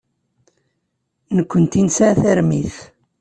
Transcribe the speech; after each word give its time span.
Nekkenti 1.35 1.81
nesɛa 1.83 2.13
tarmit. 2.21 2.75